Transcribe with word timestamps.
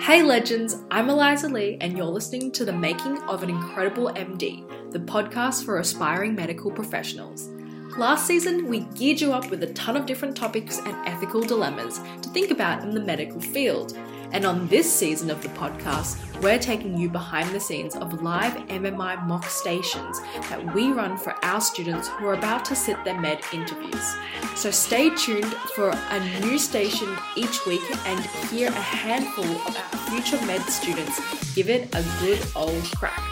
Hey 0.00 0.22
legends, 0.22 0.76
I'm 0.90 1.08
Eliza 1.08 1.48
Lee, 1.48 1.78
and 1.80 1.96
you're 1.96 2.06
listening 2.06 2.52
to 2.52 2.64
The 2.64 2.72
Making 2.72 3.18
of 3.22 3.42
an 3.42 3.50
Incredible 3.50 4.12
MD, 4.14 4.92
the 4.92 5.00
podcast 5.00 5.64
for 5.64 5.78
aspiring 5.78 6.34
medical 6.34 6.70
professionals. 6.70 7.48
Last 7.96 8.26
season, 8.26 8.68
we 8.68 8.80
geared 8.94 9.20
you 9.20 9.32
up 9.32 9.50
with 9.50 9.62
a 9.62 9.72
ton 9.72 9.96
of 9.96 10.06
different 10.06 10.36
topics 10.36 10.78
and 10.78 11.08
ethical 11.08 11.40
dilemmas 11.40 11.98
to 12.22 12.28
think 12.28 12.50
about 12.50 12.82
in 12.82 12.90
the 12.90 13.00
medical 13.00 13.40
field. 13.40 13.98
And 14.32 14.44
on 14.44 14.66
this 14.68 14.92
season 14.92 15.30
of 15.30 15.42
the 15.42 15.48
podcast, 15.50 16.18
we're 16.42 16.58
taking 16.58 16.98
you 16.98 17.08
behind 17.08 17.54
the 17.54 17.60
scenes 17.60 17.96
of 17.96 18.22
live 18.22 18.54
MMI 18.68 19.26
mock 19.26 19.46
stations 19.46 20.20
that 20.48 20.74
we 20.74 20.92
run 20.92 21.16
for 21.16 21.34
our 21.44 21.60
students 21.60 22.08
who 22.08 22.26
are 22.26 22.34
about 22.34 22.64
to 22.66 22.76
sit 22.76 23.02
their 23.04 23.20
med 23.20 23.40
interviews. 23.52 24.16
So 24.54 24.70
stay 24.70 25.10
tuned 25.10 25.54
for 25.74 25.90
a 25.90 26.40
new 26.40 26.58
station 26.58 27.08
each 27.36 27.64
week 27.66 27.82
and 28.06 28.20
hear 28.50 28.68
a 28.68 28.72
handful 28.72 29.44
of 29.44 29.76
our 29.76 29.98
future 30.10 30.44
med 30.46 30.62
students 30.62 31.54
give 31.54 31.70
it 31.70 31.94
a 31.94 32.04
good 32.20 32.44
old 32.54 32.84
crack. 32.96 33.22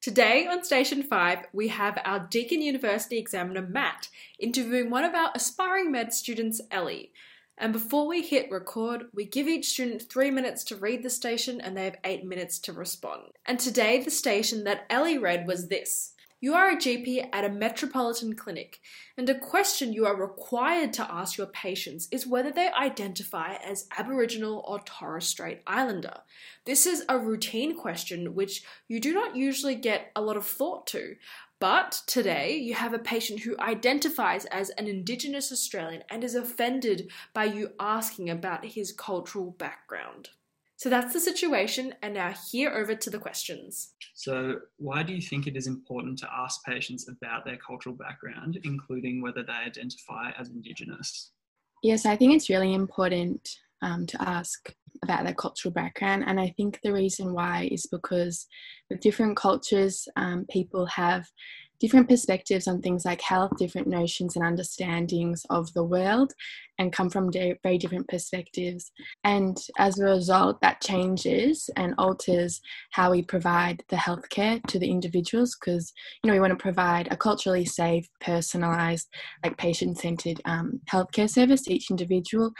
Today 0.00 0.46
on 0.46 0.64
Station 0.64 1.02
5, 1.02 1.46
we 1.52 1.68
have 1.68 2.00
our 2.04 2.20
Deakin 2.20 2.62
University 2.62 3.18
examiner 3.18 3.62
Matt 3.62 4.08
interviewing 4.38 4.90
one 4.90 5.04
of 5.04 5.14
our 5.14 5.30
aspiring 5.34 5.92
med 5.92 6.12
students, 6.14 6.60
Ellie. 6.70 7.12
And 7.60 7.72
before 7.72 8.06
we 8.06 8.22
hit 8.22 8.52
record, 8.52 9.06
we 9.12 9.24
give 9.24 9.48
each 9.48 9.70
student 9.70 10.02
three 10.02 10.30
minutes 10.30 10.62
to 10.64 10.76
read 10.76 11.02
the 11.02 11.10
station 11.10 11.60
and 11.60 11.76
they 11.76 11.84
have 11.84 11.96
eight 12.04 12.24
minutes 12.24 12.60
to 12.60 12.72
respond. 12.72 13.32
And 13.46 13.58
today, 13.58 14.00
the 14.00 14.12
station 14.12 14.62
that 14.64 14.86
Ellie 14.88 15.18
read 15.18 15.44
was 15.44 15.66
this 15.66 16.14
You 16.40 16.54
are 16.54 16.70
a 16.70 16.76
GP 16.76 17.30
at 17.32 17.44
a 17.44 17.48
metropolitan 17.48 18.36
clinic, 18.36 18.78
and 19.16 19.28
a 19.28 19.36
question 19.36 19.92
you 19.92 20.06
are 20.06 20.14
required 20.14 20.92
to 20.94 21.12
ask 21.12 21.36
your 21.36 21.48
patients 21.48 22.06
is 22.12 22.28
whether 22.28 22.52
they 22.52 22.70
identify 22.70 23.54
as 23.54 23.88
Aboriginal 23.98 24.64
or 24.64 24.78
Torres 24.78 25.26
Strait 25.26 25.60
Islander. 25.66 26.18
This 26.64 26.86
is 26.86 27.04
a 27.08 27.18
routine 27.18 27.76
question 27.76 28.36
which 28.36 28.62
you 28.86 29.00
do 29.00 29.12
not 29.12 29.34
usually 29.34 29.74
get 29.74 30.12
a 30.14 30.22
lot 30.22 30.36
of 30.36 30.46
thought 30.46 30.86
to, 30.88 31.16
but 31.60 32.02
today 32.06 32.56
you 32.56 32.74
have 32.74 32.94
a 32.94 32.98
patient 32.98 33.40
who 33.40 33.58
identifies 33.58 34.44
as 34.46 34.70
an 34.70 34.86
Indigenous 34.86 35.50
Australian 35.50 36.04
and 36.10 36.22
is 36.22 36.34
offended 36.34 37.10
by 37.34 37.44
you 37.44 37.72
asking 37.80 38.30
about 38.30 38.64
his 38.64 38.92
cultural 38.92 39.52
background. 39.52 40.30
So 40.76 40.88
that's 40.88 41.12
the 41.12 41.18
situation, 41.18 41.92
and 42.02 42.14
now 42.14 42.32
here 42.52 42.70
over 42.70 42.94
to 42.94 43.10
the 43.10 43.18
questions. 43.18 43.94
So, 44.14 44.60
why 44.76 45.02
do 45.02 45.12
you 45.12 45.20
think 45.20 45.48
it 45.48 45.56
is 45.56 45.66
important 45.66 46.20
to 46.20 46.28
ask 46.32 46.64
patients 46.64 47.08
about 47.08 47.44
their 47.44 47.56
cultural 47.56 47.96
background, 47.96 48.60
including 48.62 49.20
whether 49.20 49.42
they 49.42 49.52
identify 49.52 50.30
as 50.38 50.50
Indigenous? 50.50 51.32
Yes, 51.82 52.06
I 52.06 52.14
think 52.14 52.34
it's 52.34 52.48
really 52.48 52.74
important 52.74 53.58
um, 53.82 54.06
to 54.06 54.22
ask 54.22 54.72
about 55.02 55.24
their 55.24 55.34
cultural 55.34 55.72
background. 55.72 56.24
And 56.26 56.40
I 56.40 56.52
think 56.56 56.80
the 56.82 56.92
reason 56.92 57.32
why 57.32 57.68
is 57.70 57.86
because 57.86 58.46
with 58.90 59.00
different 59.00 59.36
cultures, 59.36 60.06
um, 60.16 60.46
people 60.50 60.86
have 60.86 61.26
different 61.80 62.08
perspectives 62.08 62.66
on 62.66 62.80
things 62.80 63.04
like 63.04 63.20
health, 63.20 63.52
different 63.56 63.86
notions 63.86 64.36
and 64.36 64.44
understandings 64.44 65.44
of 65.50 65.72
the 65.74 65.84
world, 65.84 66.32
and 66.78 66.92
come 66.92 67.10
from 67.10 67.32
very 67.32 67.78
different 67.78 68.08
perspectives. 68.08 68.90
And 69.24 69.56
as 69.78 69.98
a 69.98 70.04
result, 70.04 70.60
that 70.60 70.80
changes 70.80 71.68
and 71.76 71.94
alters 71.98 72.60
how 72.92 73.10
we 73.10 73.22
provide 73.22 73.82
the 73.88 73.96
healthcare 73.96 74.64
to 74.66 74.78
the 74.78 74.90
individuals 74.90 75.56
because, 75.58 75.92
you 76.22 76.28
know, 76.28 76.34
we 76.34 76.40
want 76.40 76.52
to 76.52 76.62
provide 76.62 77.08
a 77.10 77.16
culturally 77.16 77.64
safe, 77.64 78.06
personalized, 78.20 79.08
like 79.44 79.56
patient 79.56 79.98
centered 79.98 80.40
um, 80.44 80.80
healthcare 80.90 81.28
service 81.28 81.62
to 81.62 81.74
each 81.74 81.90
individual. 81.90 82.52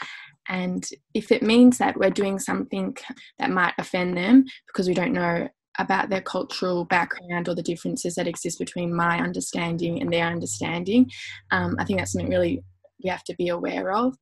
And 0.48 0.88
if 1.14 1.30
it 1.30 1.42
means 1.42 1.78
that 1.78 1.96
we're 1.96 2.10
doing 2.10 2.38
something 2.38 2.96
that 3.38 3.50
might 3.50 3.74
offend 3.78 4.16
them 4.16 4.44
because 4.66 4.88
we 4.88 4.94
don't 4.94 5.12
know 5.12 5.48
about 5.78 6.10
their 6.10 6.22
cultural 6.22 6.84
background 6.84 7.48
or 7.48 7.54
the 7.54 7.62
differences 7.62 8.16
that 8.16 8.26
exist 8.26 8.58
between 8.58 8.94
my 8.94 9.18
understanding 9.18 10.00
and 10.00 10.12
their 10.12 10.26
understanding, 10.26 11.10
um, 11.50 11.76
I 11.78 11.84
think 11.84 11.98
that's 11.98 12.12
something 12.12 12.30
really 12.30 12.62
we 13.02 13.10
have 13.10 13.24
to 13.24 13.34
be 13.36 13.48
aware 13.48 13.92
of. 13.92 14.16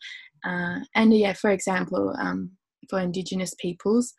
Uh, 0.45 0.81
and 0.95 1.17
yeah, 1.17 1.33
for 1.33 1.51
example, 1.51 2.15
um, 2.21 2.51
for 2.91 3.01
Indigenous 3.01 3.55
peoples, 3.59 4.13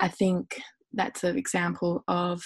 I 0.00 0.08
think 0.08 0.60
that's 0.92 1.22
an 1.22 1.36
example 1.36 2.02
of 2.08 2.42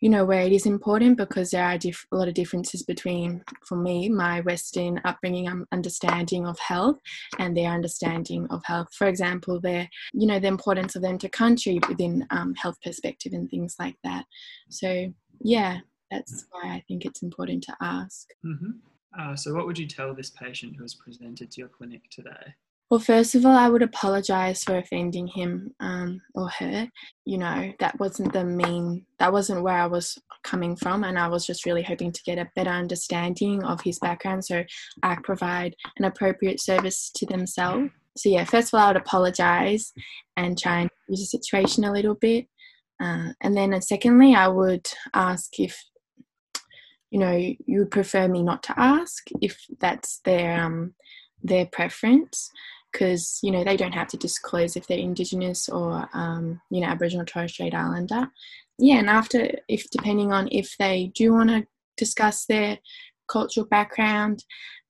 you 0.00 0.08
know 0.08 0.24
where 0.24 0.42
it 0.42 0.52
is 0.52 0.66
important 0.66 1.16
because 1.16 1.50
there 1.50 1.64
are 1.64 1.78
diff- 1.78 2.06
a 2.12 2.16
lot 2.16 2.28
of 2.28 2.34
differences 2.34 2.82
between 2.82 3.42
for 3.66 3.76
me 3.76 4.08
my 4.08 4.40
western 4.40 5.00
upbringing 5.04 5.48
um, 5.48 5.66
understanding 5.72 6.46
of 6.46 6.58
health 6.58 6.98
and 7.38 7.56
their 7.56 7.70
understanding 7.70 8.46
of 8.50 8.62
health. 8.64 8.88
For 8.96 9.06
example 9.06 9.60
their 9.60 9.88
you 10.12 10.26
know 10.26 10.38
the 10.38 10.48
importance 10.48 10.96
of 10.96 11.02
them 11.02 11.18
to 11.18 11.28
country 11.28 11.80
within 11.88 12.26
um, 12.30 12.54
health 12.54 12.76
perspective 12.84 13.32
and 13.32 13.48
things 13.50 13.76
like 13.78 13.96
that. 14.04 14.24
So 14.70 15.12
yeah 15.40 15.78
that's 16.10 16.46
why 16.50 16.62
i 16.68 16.84
think 16.88 17.04
it's 17.04 17.22
important 17.22 17.62
to 17.64 17.76
ask. 17.80 18.28
Mm-hmm. 18.44 18.70
uh, 19.18 19.36
so 19.36 19.54
what 19.54 19.66
would 19.66 19.78
you 19.78 19.86
tell 19.86 20.14
this 20.14 20.30
patient 20.30 20.76
who 20.76 20.84
has 20.84 20.94
presented 20.94 21.50
to 21.50 21.60
your 21.60 21.68
clinic 21.68 22.02
today 22.10 22.54
well, 22.88 23.00
first 23.00 23.34
of 23.34 23.44
all, 23.44 23.56
I 23.56 23.68
would 23.68 23.82
apologize 23.82 24.62
for 24.62 24.76
offending 24.78 25.26
him 25.26 25.74
um, 25.80 26.20
or 26.36 26.48
her. 26.48 26.88
You 27.24 27.38
know, 27.38 27.72
that 27.80 27.98
wasn't 27.98 28.32
the 28.32 28.44
mean, 28.44 29.04
that 29.18 29.32
wasn't 29.32 29.62
where 29.62 29.78
I 29.78 29.86
was 29.86 30.16
coming 30.44 30.76
from. 30.76 31.02
And 31.02 31.18
I 31.18 31.26
was 31.26 31.44
just 31.44 31.66
really 31.66 31.82
hoping 31.82 32.12
to 32.12 32.22
get 32.22 32.38
a 32.38 32.48
better 32.54 32.70
understanding 32.70 33.64
of 33.64 33.80
his 33.80 33.98
background 33.98 34.44
so 34.44 34.62
I 35.02 35.16
provide 35.24 35.74
an 35.98 36.04
appropriate 36.04 36.60
service 36.60 37.10
to 37.16 37.26
themselves. 37.26 37.90
So, 38.16 38.28
yeah, 38.28 38.44
first 38.44 38.72
of 38.72 38.78
all, 38.78 38.86
I 38.86 38.88
would 38.92 39.02
apologize 39.02 39.92
and 40.36 40.56
try 40.56 40.80
and 40.80 40.90
use 41.08 41.20
the 41.20 41.26
situation 41.26 41.84
a 41.84 41.92
little 41.92 42.14
bit. 42.14 42.46
Uh, 43.02 43.30
and 43.42 43.56
then, 43.56 43.74
uh, 43.74 43.80
secondly, 43.80 44.34
I 44.36 44.46
would 44.46 44.86
ask 45.12 45.58
if 45.58 45.76
you 47.10 47.18
know 47.20 47.36
you 47.36 47.78
would 47.80 47.90
prefer 47.90 48.26
me 48.26 48.42
not 48.42 48.62
to 48.64 48.74
ask 48.76 49.28
if 49.40 49.56
that's 49.80 50.20
their 50.24 50.60
um 50.60 50.92
their 51.42 51.66
preference 51.66 52.50
because 52.96 53.38
you 53.42 53.50
know 53.50 53.62
they 53.62 53.76
don't 53.76 53.92
have 53.92 54.08
to 54.08 54.16
disclose 54.16 54.74
if 54.74 54.86
they're 54.86 54.98
indigenous 54.98 55.68
or 55.68 56.08
um, 56.14 56.60
you 56.70 56.80
know 56.80 56.86
aboriginal 56.86 57.26
torres 57.26 57.52
strait 57.52 57.74
islander 57.74 58.28
yeah 58.78 58.96
and 58.96 59.10
after 59.10 59.50
if 59.68 59.90
depending 59.90 60.32
on 60.32 60.48
if 60.50 60.74
they 60.78 61.12
do 61.14 61.32
want 61.34 61.50
to 61.50 61.66
discuss 61.96 62.46
their 62.46 62.78
cultural 63.28 63.66
background 63.66 64.44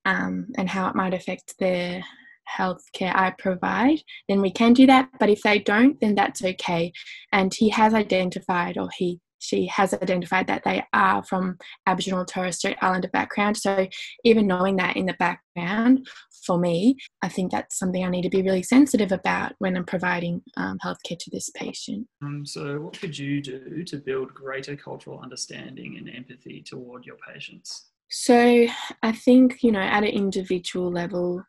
um, 0.05 0.47
and 0.57 0.69
how 0.69 0.89
it 0.89 0.95
might 0.95 1.15
affect 1.15 1.55
their 1.59 2.05
healthcare 2.49 3.13
I 3.13 3.33
provide, 3.37 3.99
then 4.29 4.41
we 4.41 4.53
can 4.53 4.73
do 4.73 4.87
that. 4.87 5.09
But 5.19 5.31
if 5.31 5.43
they 5.43 5.59
don't, 5.59 6.01
then 6.01 6.15
that's 6.15 6.45
okay. 6.45 6.93
And 7.33 7.53
he 7.53 7.71
has 7.71 7.93
identified, 7.93 8.79
or 8.79 8.89
he 8.97 9.19
she 9.39 9.67
has 9.67 9.95
identified 9.95 10.47
that 10.47 10.65
they 10.65 10.85
are 10.93 11.23
from 11.25 11.59
Aboriginal 11.87 12.25
Torres 12.25 12.57
Strait 12.57 12.77
Islander 12.83 13.09
background. 13.09 13.57
So 13.57 13.87
even 14.25 14.47
knowing 14.47 14.77
that 14.77 14.97
in 14.97 15.07
the 15.07 15.15
background, 15.15 16.07
for 16.47 16.59
me, 16.59 16.97
I 17.23 17.29
think 17.29 17.51
that's 17.51 17.79
something 17.79 18.05
I 18.05 18.09
need 18.09 18.23
to 18.23 18.31
be 18.31 18.43
really 18.43 18.63
sensitive 18.63 19.13
about 19.13 19.53
when 19.59 19.77
I'm 19.77 19.85
providing 19.85 20.43
um, 20.57 20.79
healthcare 20.79 21.19
to 21.19 21.31
this 21.31 21.51
patient. 21.51 22.07
Um, 22.23 22.47
so, 22.47 22.79
what 22.81 22.99
could 22.99 23.19
you 23.19 23.43
do 23.43 23.83
to 23.85 23.97
build 23.97 24.33
greater 24.33 24.77
cultural 24.77 25.21
understanding 25.21 25.97
and 25.99 26.09
empathy 26.09 26.63
toward 26.63 27.05
your 27.05 27.17
patients? 27.17 27.87
So, 28.09 28.67
I 29.03 29.13
think, 29.13 29.63
you 29.63 29.73
know, 29.73 29.81
at 29.81 30.05
an 30.05 30.11
individual 30.11 30.91
level, 30.91 31.45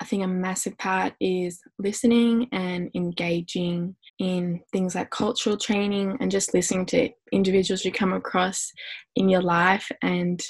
I 0.00 0.04
think 0.06 0.24
a 0.24 0.28
massive 0.28 0.78
part 0.78 1.12
is 1.20 1.60
listening 1.78 2.48
and 2.52 2.90
engaging 2.94 3.94
in 4.18 4.60
things 4.72 4.94
like 4.94 5.10
cultural 5.10 5.58
training 5.58 6.16
and 6.20 6.30
just 6.30 6.54
listening 6.54 6.86
to 6.86 7.10
individuals 7.32 7.84
you 7.84 7.92
come 7.92 8.14
across 8.14 8.72
in 9.16 9.28
your 9.28 9.42
life 9.42 9.90
and 10.02 10.40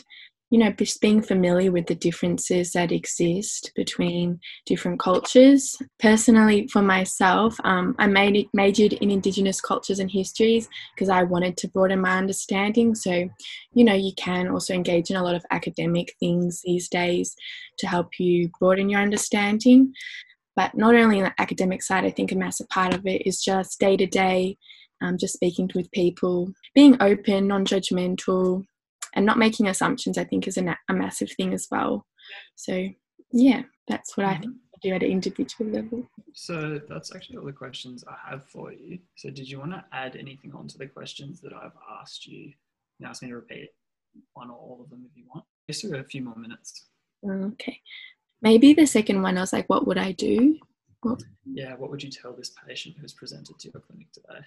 you 0.51 0.59
know, 0.59 0.73
just 0.73 1.01
being 1.01 1.23
familiar 1.23 1.71
with 1.71 1.87
the 1.87 1.95
differences 1.95 2.73
that 2.73 2.91
exist 2.91 3.71
between 3.77 4.41
different 4.67 4.99
cultures. 4.99 5.77
Personally, 6.01 6.67
for 6.67 6.83
myself, 6.83 7.57
um, 7.63 7.95
I 8.01 8.09
made, 8.09 8.49
majored 8.53 8.95
in 8.95 9.13
Indigenous 9.13 9.61
cultures 9.61 10.01
and 10.01 10.11
histories 10.11 10.69
because 10.95 11.09
I 11.09 11.23
wanted 11.23 11.57
to 11.59 11.69
broaden 11.69 12.01
my 12.01 12.19
understanding. 12.19 12.97
So, 12.97 13.29
you 13.75 13.85
know, 13.85 13.95
you 13.95 14.11
can 14.17 14.49
also 14.49 14.75
engage 14.75 15.09
in 15.09 15.17
a 15.17 15.23
lot 15.23 15.37
of 15.37 15.47
academic 15.53 16.15
things 16.19 16.63
these 16.65 16.89
days 16.89 17.37
to 17.79 17.87
help 17.87 18.19
you 18.19 18.51
broaden 18.59 18.89
your 18.89 19.01
understanding. 19.01 19.93
But 20.57 20.77
not 20.77 20.97
only 20.97 21.19
in 21.19 21.25
the 21.25 21.41
academic 21.41 21.81
side, 21.81 22.05
I 22.05 22.11
think 22.11 22.33
a 22.33 22.37
massive 22.37 22.69
part 22.71 22.93
of 22.93 23.07
it 23.07 23.25
is 23.25 23.41
just 23.41 23.79
day 23.79 23.97
to 23.97 24.07
day, 24.07 24.59
just 25.17 25.35
speaking 25.35 25.71
with 25.77 25.91
people, 25.93 26.53
being 26.75 26.97
open, 27.01 27.47
non 27.47 27.65
judgmental, 27.65 28.65
and 29.15 29.27
not 29.27 29.39
making 29.39 29.67
assumptions 29.67 30.19
i 30.19 30.25
think 30.25 30.47
is 30.47 30.57
a, 30.57 30.77
a 30.89 30.95
massive 30.95 31.31
thing 31.33 31.53
as 31.53 31.67
well. 31.71 32.07
So 32.55 32.89
yeah 33.33 33.63
that's 33.89 34.17
what 34.17 34.27
i 34.27 34.35
mm-hmm. 34.35 34.43
think 34.43 34.57
I 34.75 34.79
do 34.83 34.95
at 34.95 35.03
an 35.03 35.11
individual 35.11 35.71
level. 35.71 36.09
So 36.33 36.81
that's 36.89 37.15
actually 37.15 37.37
all 37.37 37.45
the 37.45 37.53
questions 37.53 38.05
i 38.09 38.31
have 38.31 38.45
for 38.47 38.73
you. 38.73 38.99
So 39.17 39.31
did 39.31 39.49
you 39.49 39.59
want 39.59 39.73
to 39.73 39.85
add 39.93 40.17
anything 40.17 40.53
onto 40.55 40.79
the 40.79 40.87
questions 40.87 41.41
that 41.41 41.53
i've 41.53 41.77
asked 42.01 42.27
you? 42.27 42.53
You 42.99 43.07
ask 43.07 43.23
me 43.23 43.29
to 43.29 43.37
repeat 43.37 43.71
one 44.35 44.51
or 44.51 44.57
all 44.57 44.81
of 44.83 44.91
them 44.91 45.07
if 45.09 45.17
you 45.17 45.25
want. 45.33 45.45
Just 45.69 45.85
a 45.85 46.05
few 46.05 46.23
more 46.23 46.37
minutes. 46.37 46.87
Okay. 47.25 47.79
Maybe 48.43 48.73
the 48.73 48.87
second 48.87 49.23
one 49.23 49.37
i 49.37 49.41
was 49.41 49.53
like 49.53 49.69
what 49.69 49.87
would 49.87 49.99
i 49.99 50.13
do? 50.13 50.59
What? 51.03 51.23
Yeah, 51.47 51.75
what 51.77 51.91
would 51.91 52.03
you 52.03 52.11
tell 52.11 52.33
this 52.33 52.53
patient 52.67 52.97
who's 53.01 53.15
presented 53.15 53.59
to 53.59 53.71
your 53.73 53.81
clinic 53.81 54.13
today? 54.13 54.45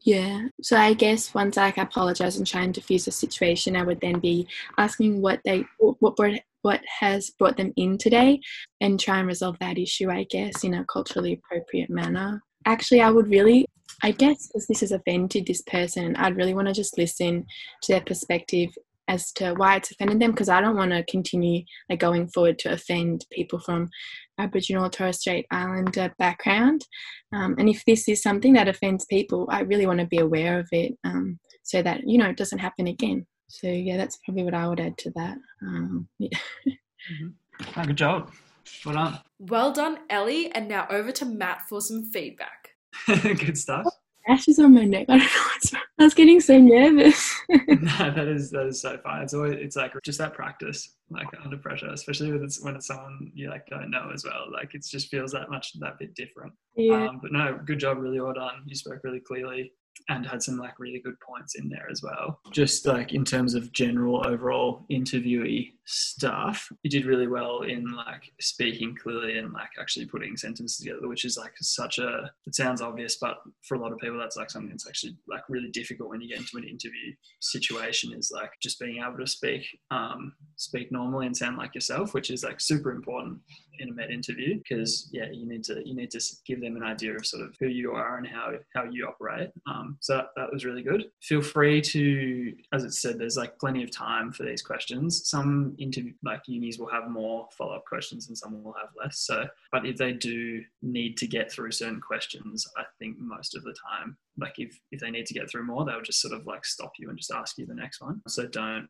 Yeah. 0.00 0.48
So 0.62 0.76
I 0.76 0.94
guess 0.94 1.34
once 1.34 1.58
I 1.58 1.68
apologize 1.68 2.36
and 2.36 2.46
try 2.46 2.62
and 2.62 2.72
diffuse 2.72 3.04
the 3.04 3.12
situation, 3.12 3.76
I 3.76 3.84
would 3.84 4.00
then 4.00 4.20
be 4.20 4.46
asking 4.78 5.20
what 5.20 5.40
they 5.44 5.64
what 5.78 6.16
brought 6.16 6.40
what 6.62 6.80
has 7.00 7.30
brought 7.30 7.56
them 7.56 7.72
in 7.76 7.98
today 7.98 8.40
and 8.80 8.98
try 8.98 9.18
and 9.18 9.28
resolve 9.28 9.58
that 9.60 9.78
issue, 9.78 10.10
I 10.10 10.24
guess, 10.24 10.64
in 10.64 10.74
a 10.74 10.84
culturally 10.84 11.34
appropriate 11.34 11.90
manner. 11.90 12.42
Actually, 12.64 13.00
I 13.00 13.10
would 13.10 13.28
really, 13.28 13.66
I 14.02 14.12
guess, 14.12 14.46
because 14.46 14.66
this 14.68 14.80
has 14.80 14.92
offended 14.92 15.46
this 15.46 15.62
person, 15.62 16.14
I'd 16.16 16.36
really 16.36 16.54
want 16.54 16.68
to 16.68 16.74
just 16.74 16.96
listen 16.96 17.44
to 17.82 17.92
their 17.92 18.00
perspective 18.00 18.70
as 19.08 19.32
to 19.32 19.54
why 19.54 19.76
it's 19.76 19.90
offended 19.90 20.20
them 20.20 20.30
because 20.30 20.48
I 20.48 20.60
don't 20.60 20.76
want 20.76 20.92
to 20.92 21.04
continue 21.04 21.64
like 21.90 21.98
going 21.98 22.28
forward 22.28 22.58
to 22.60 22.72
offend 22.72 23.26
people 23.30 23.58
from 23.58 23.90
Aboriginal 24.38 24.86
or 24.86 24.90
Torres 24.90 25.20
Strait 25.20 25.46
Islander 25.50 26.12
background. 26.18 26.86
Um, 27.32 27.54
and 27.58 27.68
if 27.68 27.84
this 27.84 28.08
is 28.08 28.22
something 28.22 28.52
that 28.54 28.68
offends 28.68 29.04
people, 29.06 29.46
I 29.50 29.60
really 29.60 29.86
want 29.86 30.00
to 30.00 30.06
be 30.06 30.18
aware 30.18 30.58
of 30.58 30.68
it 30.72 30.92
um, 31.04 31.38
so 31.62 31.82
that 31.82 32.00
you 32.06 32.18
know 32.18 32.28
it 32.28 32.36
doesn't 32.36 32.58
happen 32.58 32.86
again. 32.86 33.26
So 33.48 33.68
yeah, 33.68 33.96
that's 33.96 34.18
probably 34.24 34.44
what 34.44 34.54
I 34.54 34.66
would 34.66 34.80
add 34.80 34.96
to 34.98 35.12
that. 35.16 35.36
Um, 35.62 36.08
yeah. 36.18 36.38
mm-hmm. 36.66 37.28
oh, 37.76 37.84
good 37.84 37.96
job. 37.96 38.32
Well 38.84 38.94
done. 38.94 39.18
Well 39.38 39.72
done, 39.72 39.98
Ellie. 40.08 40.50
And 40.52 40.68
now 40.68 40.86
over 40.90 41.12
to 41.12 41.24
Matt 41.24 41.62
for 41.68 41.80
some 41.80 42.04
feedback. 42.04 42.70
good 43.06 43.58
stuff. 43.58 43.86
Ashes 44.28 44.58
on 44.58 44.74
my 44.74 44.84
neck. 44.84 45.06
I 45.08 45.18
don't 45.18 45.26
know 45.26 45.42
what's 45.46 45.72
wrong. 45.72 45.82
I 45.98 46.04
was 46.04 46.14
getting 46.14 46.40
so 46.40 46.58
nervous. 46.58 47.40
no, 47.48 48.10
that 48.10 48.28
is 48.28 48.50
that 48.50 48.66
is 48.66 48.80
so 48.80 48.98
fun. 48.98 49.22
It's 49.22 49.34
always 49.34 49.54
it's 49.54 49.76
like 49.76 49.92
just 50.04 50.18
that 50.18 50.34
practice, 50.34 50.96
like 51.10 51.26
under 51.44 51.56
pressure, 51.56 51.88
especially 51.88 52.32
when 52.32 52.42
it's 52.42 52.62
when 52.62 52.76
it's 52.76 52.86
someone 52.86 53.30
you 53.34 53.50
like 53.50 53.66
don't 53.66 53.90
know 53.90 54.10
as 54.12 54.24
well. 54.24 54.46
Like 54.52 54.74
it 54.74 54.84
just 54.84 55.08
feels 55.08 55.32
that 55.32 55.50
much 55.50 55.72
that 55.80 55.98
bit 55.98 56.14
different. 56.14 56.52
Yeah. 56.76 57.08
Um, 57.08 57.20
but 57.22 57.32
no, 57.32 57.58
good 57.64 57.78
job, 57.78 57.98
really 57.98 58.20
well 58.20 58.34
done. 58.34 58.62
You 58.66 58.74
spoke 58.74 59.00
really 59.04 59.20
clearly 59.20 59.72
and 60.08 60.26
had 60.26 60.42
some 60.42 60.56
like 60.56 60.78
really 60.78 61.00
good 61.00 61.18
points 61.20 61.54
in 61.54 61.68
there 61.68 61.88
as 61.90 62.02
well. 62.02 62.40
Just 62.50 62.86
like 62.86 63.12
in 63.12 63.24
terms 63.24 63.54
of 63.54 63.72
general 63.72 64.26
overall 64.26 64.86
interviewee 64.90 65.72
stuff, 65.84 66.70
you 66.82 66.90
did 66.90 67.06
really 67.06 67.26
well 67.26 67.62
in 67.62 67.92
like 67.92 68.32
speaking 68.40 68.96
clearly 68.96 69.38
and 69.38 69.52
like 69.52 69.70
actually 69.80 70.06
putting 70.06 70.36
sentences 70.36 70.78
together, 70.78 71.08
which 71.08 71.24
is 71.24 71.36
like 71.36 71.52
such 71.60 71.98
a 71.98 72.30
it 72.46 72.54
sounds 72.54 72.80
obvious, 72.80 73.16
but 73.16 73.38
for 73.62 73.76
a 73.76 73.80
lot 73.80 73.92
of 73.92 73.98
people 73.98 74.18
that's 74.18 74.36
like 74.36 74.50
something 74.50 74.70
that's 74.70 74.86
actually 74.86 75.16
like 75.28 75.42
really 75.48 75.70
difficult 75.70 76.10
when 76.10 76.20
you 76.20 76.28
get 76.28 76.38
into 76.38 76.56
an 76.56 76.64
interview 76.64 77.12
situation 77.40 78.12
is 78.12 78.30
like 78.34 78.52
just 78.62 78.78
being 78.78 79.02
able 79.02 79.18
to 79.18 79.26
speak 79.26 79.64
um 79.90 80.32
speak 80.56 80.92
normally 80.92 81.26
and 81.26 81.36
sound 81.36 81.56
like 81.56 81.74
yourself, 81.74 82.14
which 82.14 82.30
is 82.30 82.44
like 82.44 82.60
super 82.60 82.90
important 82.92 83.38
in 83.78 83.88
a 83.88 83.92
med 83.92 84.10
interview 84.10 84.58
because 84.58 85.08
yeah 85.12 85.30
you 85.32 85.48
need 85.48 85.64
to 85.64 85.82
you 85.86 85.94
need 85.94 86.10
to 86.10 86.20
give 86.46 86.60
them 86.60 86.76
an 86.76 86.82
idea 86.82 87.16
of 87.16 87.26
sort 87.26 87.42
of 87.42 87.54
who 87.58 87.66
you 87.66 87.92
are 87.92 88.18
and 88.18 88.26
how 88.26 88.52
how 88.74 88.84
you 88.84 89.06
operate 89.06 89.50
um, 89.66 89.96
so 90.00 90.16
that, 90.16 90.26
that 90.36 90.52
was 90.52 90.64
really 90.64 90.82
good. 90.82 91.04
Feel 91.22 91.42
free 91.42 91.80
to 91.80 92.52
as 92.72 92.84
it 92.84 92.92
said 92.92 93.18
there's 93.18 93.36
like 93.36 93.58
plenty 93.58 93.82
of 93.82 93.90
time 93.90 94.32
for 94.32 94.44
these 94.44 94.62
questions. 94.62 95.28
Some 95.28 95.74
interview 95.82 96.12
like 96.22 96.42
unis 96.46 96.78
will 96.78 96.88
have 96.88 97.10
more 97.10 97.48
follow-up 97.56 97.84
questions 97.84 98.28
and 98.28 98.36
some 98.36 98.62
will 98.62 98.74
have 98.74 98.90
less 98.98 99.18
so 99.20 99.46
but 99.70 99.84
if 99.86 99.96
they 99.96 100.12
do 100.12 100.62
need 100.82 101.16
to 101.16 101.26
get 101.26 101.50
through 101.50 101.70
certain 101.70 102.00
questions 102.00 102.66
i 102.76 102.82
think 102.98 103.16
most 103.18 103.56
of 103.56 103.62
the 103.64 103.74
time 103.90 104.16
like 104.38 104.54
if 104.58 104.78
if 104.90 105.00
they 105.00 105.10
need 105.10 105.26
to 105.26 105.34
get 105.34 105.50
through 105.50 105.64
more 105.64 105.84
they'll 105.84 106.00
just 106.00 106.20
sort 106.20 106.34
of 106.34 106.46
like 106.46 106.64
stop 106.64 106.92
you 106.98 107.08
and 107.08 107.18
just 107.18 107.32
ask 107.32 107.58
you 107.58 107.66
the 107.66 107.74
next 107.74 108.00
one 108.00 108.20
so 108.28 108.46
don't 108.46 108.88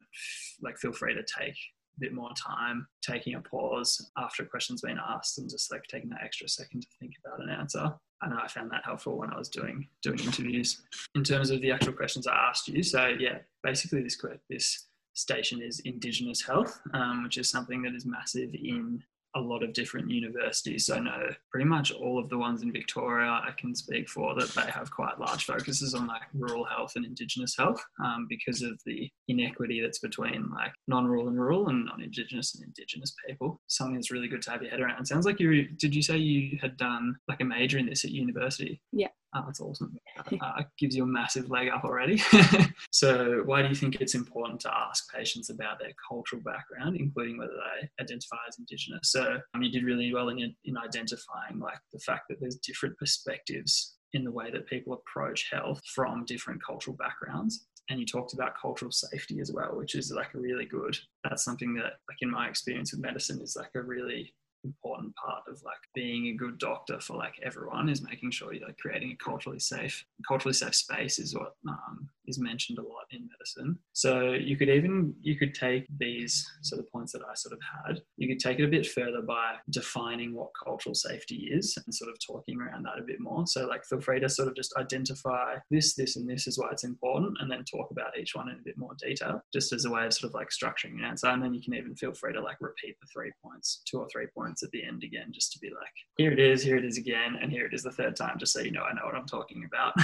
like 0.60 0.76
feel 0.78 0.92
free 0.92 1.14
to 1.14 1.24
take 1.38 1.56
a 1.96 2.00
bit 2.00 2.12
more 2.12 2.30
time, 2.34 2.86
taking 3.02 3.34
a 3.34 3.40
pause 3.40 4.10
after 4.16 4.42
a 4.42 4.46
question's 4.46 4.82
been 4.82 4.98
asked 4.98 5.38
and 5.38 5.50
just 5.50 5.70
like 5.70 5.82
taking 5.84 6.10
that 6.10 6.22
extra 6.22 6.48
second 6.48 6.82
to 6.82 6.88
think 6.98 7.12
about 7.24 7.42
an 7.42 7.50
answer. 7.50 7.92
I 8.22 8.28
know 8.28 8.38
I 8.42 8.48
found 8.48 8.70
that 8.70 8.84
helpful 8.84 9.18
when 9.18 9.32
I 9.32 9.38
was 9.38 9.48
doing 9.48 9.88
doing 10.02 10.20
interviews. 10.20 10.82
In 11.14 11.24
terms 11.24 11.50
of 11.50 11.60
the 11.60 11.72
actual 11.72 11.92
questions 11.92 12.26
I 12.26 12.34
asked 12.34 12.68
you, 12.68 12.82
so 12.82 13.08
yeah, 13.18 13.38
basically 13.62 14.02
this 14.02 14.18
this 14.48 14.86
station 15.14 15.60
is 15.62 15.80
Indigenous 15.80 16.42
health, 16.42 16.80
um, 16.94 17.24
which 17.24 17.38
is 17.38 17.48
something 17.48 17.82
that 17.82 17.94
is 17.94 18.06
massive 18.06 18.54
in 18.54 19.02
a 19.34 19.40
lot 19.40 19.62
of 19.62 19.72
different 19.72 20.10
universities. 20.10 20.86
So 20.86 20.96
I 20.96 21.00
know 21.00 21.30
pretty 21.50 21.64
much 21.64 21.90
all 21.90 22.18
of 22.18 22.28
the 22.28 22.36
ones 22.36 22.62
in 22.62 22.72
Victoria 22.72 23.28
I 23.28 23.50
can 23.56 23.74
speak 23.74 24.08
for 24.08 24.34
that 24.34 24.50
they 24.50 24.70
have 24.70 24.90
quite 24.90 25.18
large 25.18 25.46
focuses 25.46 25.94
on 25.94 26.06
like 26.06 26.22
rural 26.34 26.64
health 26.64 26.92
and 26.96 27.04
Indigenous 27.04 27.56
health 27.56 27.82
um, 28.04 28.26
because 28.28 28.62
of 28.62 28.78
the 28.84 29.10
inequity 29.28 29.80
that's 29.80 30.00
between 30.00 30.50
like 30.50 30.72
non-rural 30.86 31.28
and 31.28 31.40
rural 31.40 31.68
and 31.68 31.86
non-Indigenous 31.86 32.54
and 32.54 32.64
Indigenous 32.64 33.14
people. 33.26 33.60
Something 33.68 33.94
that's 33.94 34.10
really 34.10 34.28
good 34.28 34.42
to 34.42 34.50
have 34.50 34.62
your 34.62 34.70
head 34.70 34.80
around. 34.80 35.00
It 35.00 35.08
sounds 35.08 35.24
like 35.24 35.40
you 35.40 35.68
did 35.68 35.94
you 35.94 36.02
say 36.02 36.18
you 36.18 36.58
had 36.60 36.76
done 36.76 37.16
like 37.28 37.40
a 37.40 37.44
major 37.44 37.78
in 37.78 37.86
this 37.86 38.04
at 38.04 38.10
university? 38.10 38.82
Yeah. 38.92 39.08
Oh, 39.34 39.42
that's 39.46 39.60
awesome. 39.60 39.96
Uh, 40.40 40.62
gives 40.78 40.94
you 40.94 41.04
a 41.04 41.06
massive 41.06 41.48
leg 41.48 41.68
up 41.68 41.84
already. 41.84 42.20
so, 42.90 43.42
why 43.46 43.62
do 43.62 43.68
you 43.68 43.74
think 43.74 44.00
it's 44.00 44.14
important 44.14 44.60
to 44.60 44.74
ask 44.74 45.10
patients 45.12 45.48
about 45.48 45.78
their 45.78 45.92
cultural 46.06 46.42
background, 46.42 46.96
including 46.96 47.38
whether 47.38 47.52
they 47.52 47.88
identify 48.02 48.36
as 48.46 48.58
Indigenous? 48.58 49.10
So, 49.10 49.38
um, 49.54 49.62
you 49.62 49.70
did 49.70 49.84
really 49.84 50.12
well 50.12 50.28
in, 50.28 50.54
in 50.64 50.76
identifying 50.76 51.58
like 51.58 51.78
the 51.92 51.98
fact 52.00 52.24
that 52.28 52.40
there's 52.40 52.56
different 52.56 52.98
perspectives 52.98 53.96
in 54.12 54.24
the 54.24 54.30
way 54.30 54.50
that 54.50 54.66
people 54.66 54.92
approach 54.92 55.48
health 55.50 55.80
from 55.94 56.26
different 56.26 56.62
cultural 56.62 56.96
backgrounds. 56.96 57.66
And 57.88 57.98
you 57.98 58.06
talked 58.06 58.34
about 58.34 58.60
cultural 58.60 58.92
safety 58.92 59.40
as 59.40 59.50
well, 59.50 59.76
which 59.76 59.94
is 59.94 60.12
like 60.12 60.34
a 60.34 60.38
really 60.38 60.66
good. 60.66 60.96
That's 61.24 61.44
something 61.44 61.74
that, 61.74 61.94
like 62.08 62.18
in 62.20 62.30
my 62.30 62.48
experience 62.48 62.92
with 62.92 63.00
medicine, 63.00 63.40
is 63.40 63.56
like 63.56 63.70
a 63.74 63.82
really 63.82 64.34
important 64.64 65.14
part 65.16 65.42
of 65.48 65.62
like 65.64 65.74
being 65.94 66.28
a 66.28 66.32
good 66.32 66.58
doctor 66.58 67.00
for 67.00 67.16
like 67.16 67.34
everyone 67.42 67.88
is 67.88 68.02
making 68.02 68.30
sure 68.30 68.52
you're 68.52 68.66
like 68.66 68.78
creating 68.78 69.12
a 69.12 69.24
culturally 69.24 69.58
safe 69.58 70.04
culturally 70.26 70.52
safe 70.52 70.74
space 70.74 71.18
is 71.18 71.34
what 71.34 71.56
um, 71.68 72.08
is 72.26 72.38
mentioned 72.38 72.78
a 72.78 72.82
lot 72.82 73.06
in 73.10 73.28
medicine. 73.28 73.78
So 73.92 74.32
you 74.32 74.56
could 74.56 74.68
even 74.68 75.14
you 75.20 75.38
could 75.38 75.54
take 75.54 75.86
these 75.98 76.44
sort 76.62 76.80
of 76.80 76.90
points 76.90 77.12
that 77.12 77.22
i 77.22 77.34
sort 77.34 77.52
of 77.52 77.58
had 77.86 78.00
you 78.16 78.28
could 78.28 78.38
take 78.38 78.58
it 78.58 78.64
a 78.64 78.68
bit 78.68 78.86
further 78.86 79.22
by 79.22 79.54
defining 79.70 80.34
what 80.34 80.50
cultural 80.64 80.94
safety 80.94 81.48
is 81.52 81.76
and 81.84 81.94
sort 81.94 82.10
of 82.10 82.16
talking 82.24 82.60
around 82.60 82.84
that 82.84 82.98
a 82.98 83.02
bit 83.02 83.20
more. 83.20 83.46
So 83.46 83.66
like 83.66 83.84
feel 83.84 84.00
free 84.00 84.20
to 84.20 84.28
sort 84.28 84.48
of 84.48 84.56
just 84.56 84.74
identify 84.76 85.56
this 85.70 85.94
this 85.94 86.16
and 86.16 86.28
this 86.28 86.46
is 86.46 86.58
why 86.58 86.68
it's 86.72 86.84
important 86.84 87.38
and 87.40 87.50
then 87.50 87.64
talk 87.64 87.90
about 87.90 88.18
each 88.18 88.34
one 88.34 88.48
in 88.48 88.56
a 88.56 88.64
bit 88.64 88.78
more 88.78 88.94
detail 89.02 89.42
just 89.52 89.72
as 89.72 89.84
a 89.84 89.90
way 89.90 90.06
of 90.06 90.12
sort 90.12 90.30
of 90.30 90.34
like 90.34 90.48
structuring 90.48 90.98
an 90.98 91.04
answer 91.04 91.28
and 91.28 91.42
then 91.42 91.54
you 91.54 91.62
can 91.62 91.74
even 91.74 91.94
feel 91.94 92.14
free 92.14 92.32
to 92.32 92.40
like 92.40 92.56
repeat 92.60 92.96
the 93.00 93.06
three 93.12 93.32
points 93.42 93.82
two 93.86 93.98
or 93.98 94.08
three 94.08 94.26
points 94.36 94.62
at 94.62 94.70
the 94.70 94.84
end 94.84 95.04
again, 95.04 95.26
just 95.32 95.52
to 95.52 95.58
be 95.58 95.68
like, 95.68 95.92
here 96.16 96.32
it 96.32 96.38
is, 96.38 96.62
here 96.62 96.76
it 96.76 96.84
is 96.84 96.98
again, 96.98 97.38
and 97.40 97.50
here 97.50 97.66
it 97.66 97.74
is 97.74 97.82
the 97.82 97.90
third 97.90 98.16
time, 98.16 98.38
just 98.38 98.52
so 98.52 98.60
you 98.60 98.70
know 98.70 98.82
I 98.82 98.92
know 98.92 99.04
what 99.04 99.14
I'm 99.14 99.26
talking 99.26 99.64
about. 99.66 99.94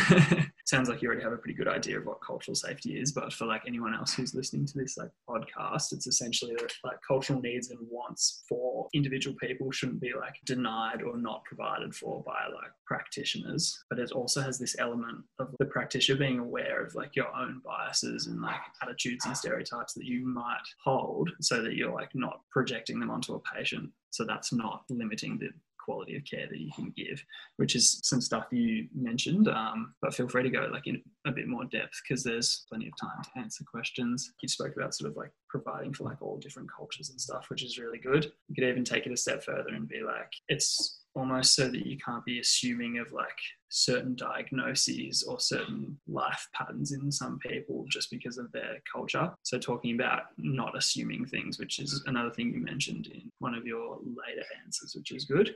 Sounds 0.67 0.89
like 0.89 1.03
you 1.03 1.09
already 1.09 1.23
have 1.23 1.33
a 1.33 1.37
pretty 1.37 1.57
good 1.57 1.69
idea 1.69 1.99
of 1.99 2.07
what 2.09 2.23
cultural 2.25 2.55
safety 2.55 2.99
is, 2.99 3.13
but 3.13 3.33
for 3.33 3.47
like 3.47 3.63
anyone 3.67 3.95
else 3.95 4.15
who's 4.15 4.35
listening 4.35 4.67
to 4.67 4.79
this 4.79 4.97
like 4.97 5.11
podcast, 5.29 5.93
it's 5.93 6.07
essentially 6.07 6.55
that 6.59 6.73
like 6.85 6.99
cultural 7.07 7.41
needs 7.41 7.71
and 7.71 7.79
wants 7.91 8.45
for 8.49 8.89
individual 8.95 9.37
people 9.41 9.71
shouldn't 9.71 10.01
be 10.01 10.13
like 10.19 10.35
denied 10.45 11.03
or 11.03 11.17
not 11.19 11.45
provided 11.45 11.95
for 11.95 12.23
by 12.25 12.47
like 12.55 12.71
practitioners. 12.87 13.85
But 13.91 13.99
it 13.99 14.13
also 14.13 14.41
has 14.41 14.59
this 14.59 14.77
element 14.79 15.19
of 15.39 15.55
the 15.59 15.67
practitioner 15.67 16.19
being 16.19 16.39
aware 16.39 16.85
of 16.85 16.95
like 16.95 17.15
your 17.15 17.35
own 17.35 17.61
biases 17.65 18.27
and 18.27 18.41
like 18.41 18.61
attitudes 18.83 19.27
and 19.27 19.37
stereotypes 19.37 19.95
that 19.95 20.05
you 20.05 20.27
might 20.27 20.57
hold 20.85 21.31
so 21.41 21.63
that 21.63 21.75
you're 21.75 21.93
like 21.93 22.11
not 22.15 22.41
projecting 22.51 23.01
them 23.01 23.11
onto 23.11 23.35
a 23.35 23.41
patient 23.55 23.91
so 24.11 24.25
that's 24.25 24.53
not 24.53 24.85
limiting 24.91 25.39
the 25.39 25.49
quality 25.89 26.17
of 26.17 26.25
care 26.25 26.47
that 26.51 26.61
you 26.61 26.71
can 26.75 26.93
give, 26.95 27.25
which 27.57 27.75
is 27.75 28.01
some 28.03 28.21
stuff 28.21 28.45
you 28.51 28.87
mentioned. 28.95 29.49
Um, 29.49 29.95
but 30.03 30.15
feel 30.15 30.29
free 30.29 30.43
to 30.43 30.51
go 30.51 30.69
like 30.71 30.87
in 30.87 31.01
a 31.27 31.33
bit 31.33 31.49
more 31.49 31.65
depth 31.65 31.99
because 32.07 32.23
there's 32.23 32.67
plenty 32.69 32.89
of 32.89 32.93
time 33.01 33.23
to 33.23 33.41
answer 33.41 33.65
questions. 33.71 34.31
You 34.43 34.49
spoke 34.49 34.77
about 34.77 34.95
sort 34.95 35.11
of 35.11 35.17
like 35.17 35.31
providing 35.49 35.95
for 35.95 36.05
like 36.05 36.21
all 36.21 36.37
different 36.37 36.69
cultures 36.71 37.09
and 37.09 37.19
stuff, 37.19 37.47
which 37.49 37.65
is 37.65 37.79
really 37.79 37.99
good. 37.99 38.31
You 38.49 38.55
could 38.55 38.69
even 38.69 38.85
take 38.85 39.07
it 39.07 39.13
a 39.13 39.17
step 39.17 39.43
further 39.43 39.71
and 39.75 39.89
be 39.89 40.03
like, 40.03 40.33
it's 40.49 40.98
almost 41.19 41.55
so 41.55 41.69
that 41.69 41.87
you 41.87 41.99
can't 41.99 42.25
be 42.25 42.39
assuming 42.39 42.99
of 42.99 43.13
like 43.13 43.29
certain 43.69 44.15
diagnoses 44.15 45.25
or 45.29 45.41
certain 45.41 45.99
life 46.07 46.49
patterns 46.55 46.93
in 46.93 47.11
some 47.11 47.39
people 47.39 47.85
just 47.91 48.11
because 48.11 48.39
of 48.39 48.51
their 48.53 48.79
culture. 48.91 49.31
So, 49.43 49.59
talking 49.59 49.95
about 49.95 50.23
not 50.39 50.77
assuming 50.77 51.27
things, 51.27 51.59
which 51.59 51.79
is 51.79 52.03
another 52.07 52.31
thing 52.31 52.53
you 52.53 52.61
mentioned 52.61 53.09
in 53.09 53.31
one 53.41 53.55
of 53.55 53.67
your 53.67 53.99
later 54.05 54.47
answers, 54.65 54.95
which 54.97 55.13
is 55.13 55.25
good 55.25 55.55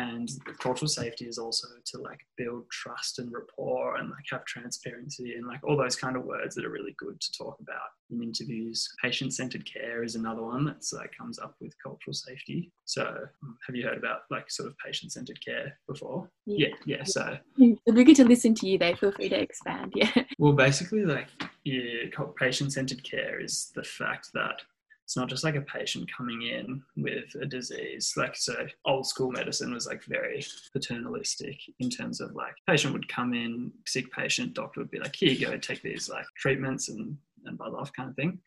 and 0.00 0.30
cultural 0.58 0.88
safety 0.88 1.26
is 1.26 1.38
also 1.38 1.68
to 1.84 1.98
like 1.98 2.20
build 2.36 2.68
trust 2.70 3.18
and 3.18 3.32
rapport 3.32 3.96
and 3.96 4.08
like 4.08 4.24
have 4.30 4.44
transparency 4.44 5.34
and 5.34 5.46
like 5.46 5.60
all 5.62 5.76
those 5.76 5.96
kind 5.96 6.16
of 6.16 6.24
words 6.24 6.54
that 6.54 6.64
are 6.64 6.70
really 6.70 6.94
good 6.98 7.20
to 7.20 7.32
talk 7.32 7.56
about 7.60 7.90
in 8.10 8.22
interviews. 8.22 8.88
Patient-centered 9.02 9.64
care 9.70 10.02
is 10.02 10.14
another 10.14 10.42
one 10.42 10.64
that's 10.64 10.92
like 10.92 11.10
comes 11.16 11.38
up 11.38 11.54
with 11.60 11.74
cultural 11.82 12.14
safety. 12.14 12.72
So 12.84 13.04
um, 13.42 13.58
have 13.66 13.76
you 13.76 13.84
heard 13.84 13.98
about 13.98 14.20
like 14.30 14.50
sort 14.50 14.68
of 14.68 14.76
patient-centered 14.78 15.44
care 15.44 15.78
before? 15.86 16.30
Yeah. 16.46 16.68
Yeah, 16.84 16.96
yeah 16.98 17.04
so 17.04 17.38
we 17.86 18.04
get 18.04 18.16
to 18.16 18.24
listen 18.24 18.54
to 18.54 18.68
you 18.68 18.78
they 18.78 18.94
feel 18.94 19.12
free 19.12 19.28
to 19.28 19.40
expand 19.40 19.92
yeah. 19.94 20.10
Well 20.38 20.52
basically 20.52 21.04
like 21.04 21.28
yeah 21.64 22.08
patient-centered 22.38 23.02
care 23.04 23.40
is 23.40 23.70
the 23.74 23.84
fact 23.84 24.30
that 24.34 24.62
it's 25.10 25.16
not 25.16 25.28
just 25.28 25.42
like 25.42 25.56
a 25.56 25.62
patient 25.62 26.08
coming 26.16 26.42
in 26.42 26.80
with 26.96 27.34
a 27.42 27.44
disease. 27.44 28.14
Like 28.16 28.36
so 28.36 28.54
old 28.84 29.08
school 29.08 29.32
medicine 29.32 29.74
was 29.74 29.88
like 29.88 30.04
very 30.04 30.46
paternalistic 30.72 31.58
in 31.80 31.90
terms 31.90 32.20
of 32.20 32.36
like 32.36 32.54
patient 32.68 32.92
would 32.92 33.08
come 33.08 33.34
in, 33.34 33.72
sick 33.88 34.12
patient, 34.12 34.54
doctor 34.54 34.78
would 34.78 34.90
be 34.92 35.00
like, 35.00 35.16
here 35.16 35.32
you 35.32 35.48
go, 35.48 35.56
take 35.56 35.82
these 35.82 36.08
like 36.08 36.26
treatments 36.36 36.90
and 36.90 37.16
and 37.44 37.58
buzz 37.58 37.74
off 37.74 37.92
kind 37.92 38.08
of 38.08 38.14
thing. 38.14 38.38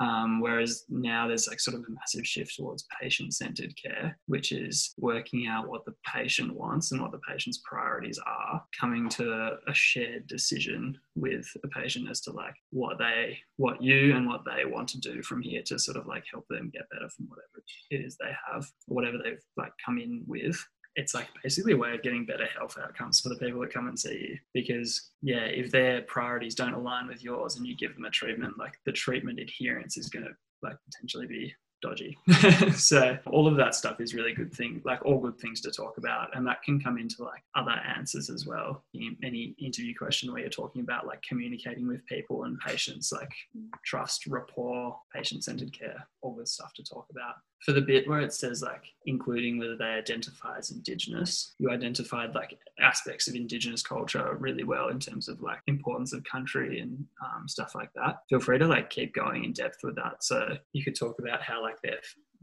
Um, 0.00 0.40
whereas 0.40 0.84
now 0.88 1.26
there's 1.26 1.48
like 1.48 1.60
sort 1.60 1.76
of 1.76 1.82
a 1.82 1.92
massive 1.92 2.26
shift 2.26 2.56
towards 2.56 2.86
patient 3.00 3.34
centered 3.34 3.74
care, 3.80 4.18
which 4.26 4.52
is 4.52 4.94
working 4.98 5.46
out 5.46 5.68
what 5.68 5.84
the 5.84 5.94
patient 6.12 6.54
wants 6.54 6.92
and 6.92 7.00
what 7.00 7.12
the 7.12 7.20
patient's 7.28 7.60
priorities 7.64 8.18
are, 8.26 8.62
coming 8.78 9.08
to 9.10 9.56
a 9.66 9.74
shared 9.74 10.26
decision 10.26 10.96
with 11.14 11.46
the 11.62 11.68
patient 11.68 12.08
as 12.10 12.20
to 12.22 12.32
like 12.32 12.54
what 12.70 12.98
they, 12.98 13.38
what 13.56 13.82
you 13.82 14.14
and 14.14 14.26
what 14.26 14.42
they 14.44 14.64
want 14.64 14.88
to 14.88 15.00
do 15.00 15.22
from 15.22 15.40
here 15.42 15.62
to 15.66 15.78
sort 15.78 15.96
of 15.96 16.06
like 16.06 16.24
help 16.30 16.46
them 16.48 16.70
get 16.72 16.88
better 16.90 17.08
from 17.10 17.26
whatever 17.28 17.64
it 17.90 18.04
is 18.04 18.16
they 18.16 18.32
have, 18.52 18.66
whatever 18.86 19.18
they've 19.22 19.42
like 19.56 19.72
come 19.84 19.98
in 19.98 20.22
with 20.26 20.62
it's 20.96 21.14
like 21.14 21.28
basically 21.42 21.74
a 21.74 21.76
way 21.76 21.94
of 21.94 22.02
getting 22.02 22.24
better 22.24 22.46
health 22.46 22.76
outcomes 22.82 23.20
for 23.20 23.28
the 23.28 23.36
people 23.36 23.60
that 23.60 23.72
come 23.72 23.86
and 23.86 23.98
see 23.98 24.14
you. 24.14 24.38
Because 24.54 25.10
yeah, 25.22 25.44
if 25.44 25.70
their 25.70 26.02
priorities 26.02 26.54
don't 26.54 26.74
align 26.74 27.06
with 27.06 27.22
yours 27.22 27.56
and 27.56 27.66
you 27.66 27.76
give 27.76 27.94
them 27.94 28.06
a 28.06 28.10
treatment, 28.10 28.58
like 28.58 28.78
the 28.84 28.92
treatment 28.92 29.38
adherence 29.38 29.96
is 29.96 30.08
going 30.08 30.24
to 30.24 30.32
like 30.62 30.76
potentially 30.90 31.26
be 31.26 31.54
dodgy. 31.82 32.16
so 32.74 33.18
all 33.26 33.46
of 33.46 33.56
that 33.56 33.74
stuff 33.74 34.00
is 34.00 34.14
really 34.14 34.32
good 34.32 34.52
thing, 34.52 34.80
like 34.84 35.04
all 35.04 35.20
good 35.20 35.38
things 35.38 35.60
to 35.60 35.70
talk 35.70 35.98
about, 35.98 36.34
and 36.34 36.46
that 36.46 36.62
can 36.62 36.80
come 36.80 36.98
into 36.98 37.22
like 37.22 37.42
other 37.54 37.78
answers 37.96 38.30
as 38.30 38.46
well. 38.46 38.84
In 38.94 39.16
any 39.22 39.54
interview 39.58 39.94
question 39.94 40.32
where 40.32 40.40
you're 40.40 40.50
talking 40.50 40.82
about 40.82 41.06
like 41.06 41.22
communicating 41.22 41.86
with 41.86 42.04
people 42.06 42.44
and 42.44 42.58
patients, 42.60 43.12
like 43.12 43.32
mm. 43.56 43.68
trust, 43.84 44.26
rapport, 44.26 44.98
patient-centered 45.14 45.78
care, 45.78 46.08
all 46.22 46.34
good 46.34 46.48
stuff 46.48 46.72
to 46.74 46.82
talk 46.82 47.06
about. 47.10 47.34
For 47.64 47.72
the 47.72 47.80
bit 47.80 48.06
where 48.06 48.20
it 48.20 48.32
says 48.32 48.62
like 48.62 48.84
including 49.06 49.58
whether 49.58 49.76
they 49.76 49.84
identify 49.84 50.58
as 50.58 50.70
Indigenous, 50.70 51.54
you 51.58 51.70
identified 51.70 52.34
like 52.34 52.58
aspects 52.80 53.28
of 53.28 53.34
Indigenous 53.34 53.82
culture 53.82 54.36
really 54.38 54.64
well 54.64 54.88
in 54.88 55.00
terms 55.00 55.28
of 55.28 55.40
like 55.40 55.60
importance 55.66 56.12
of 56.12 56.22
country 56.24 56.80
and 56.80 57.04
um, 57.24 57.48
stuff 57.48 57.74
like 57.74 57.90
that. 57.94 58.18
Feel 58.28 58.40
free 58.40 58.58
to 58.58 58.66
like 58.66 58.90
keep 58.90 59.14
going 59.14 59.44
in 59.44 59.52
depth 59.52 59.78
with 59.82 59.96
that. 59.96 60.22
So 60.22 60.56
you 60.72 60.84
could 60.84 60.96
talk 60.96 61.18
about 61.18 61.42
how 61.42 61.62
like 61.62 61.80
their 61.82 61.98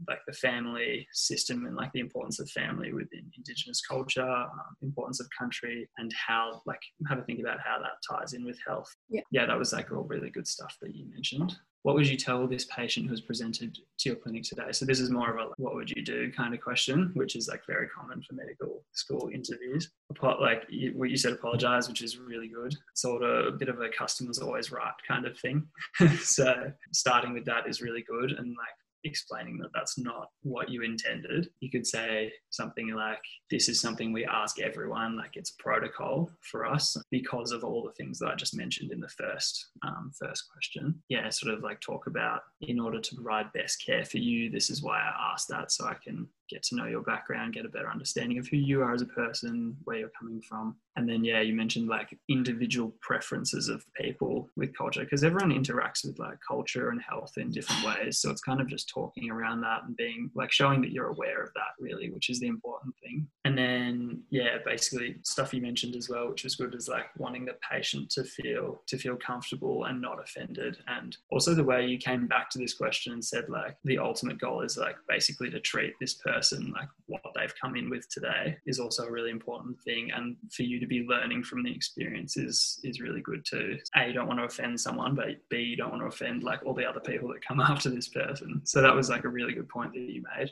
like 0.08 0.20
the 0.26 0.32
family 0.32 1.06
system 1.12 1.66
and 1.66 1.76
like 1.76 1.92
the 1.92 2.00
importance 2.00 2.40
of 2.40 2.48
family 2.50 2.92
within 2.92 3.30
indigenous 3.36 3.80
culture 3.80 4.22
um, 4.22 4.50
importance 4.82 5.20
of 5.20 5.26
country 5.38 5.88
and 5.98 6.12
how 6.14 6.62
like 6.66 6.80
have 7.08 7.18
a 7.18 7.22
think 7.22 7.40
about 7.40 7.58
how 7.64 7.78
that 7.78 7.92
ties 8.08 8.32
in 8.32 8.44
with 8.44 8.58
health 8.66 8.88
yeah 9.08 9.22
yeah 9.30 9.46
that 9.46 9.58
was 9.58 9.72
like 9.72 9.90
all 9.92 10.02
really 10.04 10.30
good 10.30 10.46
stuff 10.46 10.76
that 10.80 10.94
you 10.94 11.06
mentioned 11.12 11.56
what 11.84 11.94
would 11.94 12.08
you 12.08 12.16
tell 12.16 12.46
this 12.46 12.64
patient 12.64 13.10
who's 13.10 13.20
presented 13.20 13.74
to 13.74 14.08
your 14.08 14.16
clinic 14.16 14.42
today? 14.42 14.72
So 14.72 14.86
this 14.86 15.00
is 15.00 15.10
more 15.10 15.36
of 15.36 15.36
a 15.36 15.50
what 15.58 15.74
would 15.74 15.90
you 15.90 16.02
do 16.02 16.32
kind 16.32 16.54
of 16.54 16.62
question, 16.62 17.10
which 17.12 17.36
is 17.36 17.46
like 17.46 17.60
very 17.66 17.88
common 17.88 18.22
for 18.22 18.32
medical 18.34 18.82
school 18.92 19.28
interviews. 19.32 19.90
Like 20.22 20.64
what 20.94 21.10
you 21.10 21.18
said, 21.18 21.34
apologize, 21.34 21.86
which 21.86 22.00
is 22.00 22.18
really 22.18 22.48
good. 22.48 22.74
Sort 22.94 23.22
of 23.22 23.48
a 23.48 23.56
bit 23.56 23.68
of 23.68 23.82
a 23.82 23.90
customer's 23.90 24.38
always 24.38 24.72
right 24.72 24.94
kind 25.06 25.26
of 25.26 25.38
thing. 25.38 25.66
so 26.22 26.72
starting 26.94 27.34
with 27.34 27.44
that 27.44 27.68
is 27.68 27.82
really 27.82 28.02
good, 28.08 28.32
and 28.32 28.48
like 28.48 28.76
explaining 29.04 29.58
that 29.58 29.70
that's 29.74 29.98
not 29.98 30.28
what 30.42 30.68
you 30.68 30.82
intended. 30.82 31.48
You 31.60 31.70
could 31.70 31.86
say 31.86 32.32
something 32.50 32.94
like, 32.94 33.22
This 33.50 33.68
is 33.68 33.80
something 33.80 34.12
we 34.12 34.24
ask 34.24 34.60
everyone, 34.60 35.16
like 35.16 35.36
it's 35.36 35.50
a 35.50 35.62
protocol 35.62 36.30
for 36.40 36.66
us 36.66 36.96
because 37.10 37.52
of 37.52 37.64
all 37.64 37.82
the 37.84 37.92
things 37.92 38.18
that 38.18 38.28
I 38.28 38.34
just 38.34 38.56
mentioned 38.56 38.92
in 38.92 39.00
the 39.00 39.08
first, 39.08 39.68
um, 39.82 40.10
first 40.18 40.44
question. 40.52 41.02
Yeah, 41.08 41.28
sort 41.30 41.54
of 41.54 41.62
like 41.62 41.80
talk 41.80 42.06
about 42.06 42.42
in 42.60 42.80
order 42.80 43.00
to 43.00 43.14
provide 43.14 43.52
best 43.52 43.84
care 43.84 44.04
for 44.04 44.18
you, 44.18 44.50
this 44.50 44.70
is 44.70 44.82
why 44.82 44.98
I 44.98 45.32
asked 45.32 45.48
that 45.48 45.72
so 45.72 45.86
I 45.86 45.96
can 46.02 46.28
get 46.50 46.62
to 46.64 46.76
know 46.76 46.86
your 46.86 47.02
background, 47.02 47.54
get 47.54 47.64
a 47.64 47.70
better 47.70 47.90
understanding 47.90 48.38
of 48.38 48.46
who 48.48 48.56
you 48.56 48.82
are 48.82 48.94
as 48.94 49.02
a 49.02 49.06
person, 49.06 49.76
where 49.84 49.98
you're 49.98 50.10
coming 50.18 50.40
from. 50.40 50.76
And 50.96 51.08
then, 51.08 51.24
yeah, 51.24 51.40
you 51.40 51.54
mentioned 51.54 51.88
like 51.88 52.16
individual 52.28 52.94
preferences 53.00 53.68
of 53.68 53.84
people 53.94 54.48
with 54.56 54.76
culture 54.76 55.02
because 55.02 55.24
everyone 55.24 55.50
interacts 55.50 56.04
with 56.04 56.18
like 56.18 56.38
culture 56.46 56.90
and 56.90 57.00
health 57.02 57.32
in 57.36 57.50
different 57.50 57.84
ways. 57.86 58.18
So 58.18 58.30
it's 58.30 58.40
kind 58.40 58.60
of 58.60 58.68
just 58.68 58.88
talking 58.88 59.30
around 59.30 59.60
that 59.62 59.84
and 59.86 59.96
being 59.96 60.30
like 60.34 60.52
showing 60.52 60.80
that 60.82 60.92
you're 60.92 61.08
aware 61.08 61.42
of 61.42 61.50
that, 61.54 61.74
really, 61.80 62.10
which 62.10 62.30
is 62.30 62.40
the 62.40 62.46
important 62.46 62.94
thing. 63.02 63.26
And 63.44 63.58
then, 63.58 64.22
yeah, 64.30 64.58
basically 64.64 65.16
stuff 65.22 65.52
you 65.52 65.60
mentioned 65.60 65.96
as 65.96 66.08
well, 66.08 66.30
which 66.30 66.44
was 66.44 66.54
good, 66.54 66.74
is 66.74 66.88
like 66.88 67.06
wanting 67.18 67.44
the 67.44 67.56
patient 67.70 68.10
to 68.10 68.24
feel 68.24 68.82
to 68.86 68.96
feel 68.96 69.16
comfortable 69.16 69.84
and 69.84 70.00
not 70.00 70.22
offended. 70.22 70.78
And 70.86 71.16
also 71.30 71.54
the 71.54 71.64
way 71.64 71.86
you 71.86 71.98
came 71.98 72.26
back 72.26 72.50
to 72.50 72.58
this 72.58 72.74
question 72.74 73.12
and 73.12 73.24
said 73.24 73.48
like 73.48 73.76
the 73.84 73.98
ultimate 73.98 74.38
goal 74.38 74.60
is 74.60 74.76
like 74.76 74.96
basically 75.08 75.50
to 75.50 75.60
treat 75.60 75.94
this 76.00 76.14
person 76.14 76.72
like 76.74 76.88
what 77.06 77.22
they've 77.34 77.54
come 77.60 77.76
in 77.76 77.90
with 77.90 78.08
today, 78.08 78.56
is 78.66 78.78
also 78.78 79.04
a 79.04 79.10
really 79.10 79.30
important 79.30 79.80
thing. 79.82 80.10
And 80.12 80.36
for 80.52 80.62
you 80.62 80.80
to 80.80 80.83
be 80.86 81.06
learning 81.08 81.42
from 81.44 81.62
the 81.62 81.74
experience 81.74 82.36
is 82.36 82.80
is 82.84 83.00
really 83.00 83.20
good 83.20 83.44
too. 83.44 83.78
A, 83.96 84.06
you 84.06 84.12
don't 84.12 84.26
want 84.26 84.40
to 84.40 84.44
offend 84.44 84.80
someone, 84.80 85.14
but 85.14 85.26
B, 85.48 85.58
you 85.58 85.76
don't 85.76 85.90
want 85.90 86.02
to 86.02 86.08
offend 86.08 86.42
like 86.42 86.64
all 86.64 86.74
the 86.74 86.88
other 86.88 87.00
people 87.00 87.28
that 87.28 87.44
come 87.46 87.60
after 87.72 87.90
this 87.90 88.08
person. 88.08 88.60
So 88.64 88.82
that 88.82 88.94
was 88.94 89.08
like 89.08 89.24
a 89.24 89.28
really 89.28 89.54
good 89.54 89.68
point 89.68 89.92
that 89.92 90.00
you 90.00 90.22
made. 90.36 90.50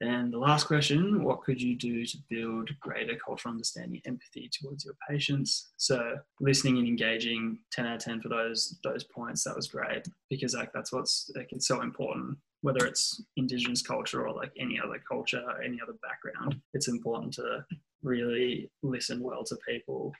And 0.00 0.32
the 0.32 0.38
last 0.38 0.66
question, 0.66 1.22
what 1.22 1.42
could 1.42 1.60
you 1.60 1.76
do 1.76 2.04
to 2.04 2.18
build 2.28 2.70
greater 2.80 3.14
cultural 3.16 3.52
understanding 3.52 4.02
empathy 4.04 4.50
towards 4.52 4.84
your 4.84 4.94
patients? 5.08 5.70
So 5.76 6.16
listening 6.40 6.78
and 6.78 6.88
engaging 6.88 7.58
10 7.70 7.86
out 7.86 7.96
of 7.96 8.00
10 8.02 8.20
for 8.20 8.28
those 8.28 8.78
those 8.82 9.04
points, 9.04 9.44
that 9.44 9.56
was 9.56 9.68
great 9.68 10.06
because 10.30 10.54
like 10.54 10.72
that's 10.72 10.92
what's 10.92 11.30
like 11.36 11.52
it's 11.52 11.68
so 11.68 11.82
important 11.82 12.36
whether 12.62 12.86
it's 12.86 13.22
indigenous 13.36 13.82
culture 13.82 14.26
or 14.26 14.34
like 14.34 14.52
any 14.58 14.80
other 14.82 15.00
culture 15.06 15.42
or 15.46 15.62
any 15.62 15.78
other 15.82 15.94
background 16.02 16.60
it's 16.74 16.88
important 16.88 17.32
to 17.34 17.64
really 18.02 18.70
listen 18.82 19.20
well 19.22 19.44
to 19.44 19.56
people 19.68 20.12